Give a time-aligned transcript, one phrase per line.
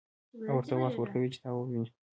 [0.49, 1.87] او ورته وخت ورکوي چې تا وويني.